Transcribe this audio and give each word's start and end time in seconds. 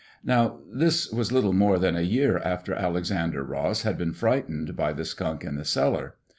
Now 0.23 0.61
this 0.67 1.11
was 1.11 1.31
little 1.31 1.53
more 1.53 1.77
than 1.77 1.95
a 1.95 2.01
year 2.01 2.39
after 2.39 2.73
Alexander 2.73 3.43
Ross 3.43 3.83
had 3.83 3.99
been 3.99 4.13
frightened 4.13 4.75
by 4.75 4.93
the 4.93 5.05
skunk 5.05 5.43
in 5.43 5.57
the 5.57 5.63
cellar. 5.63 6.15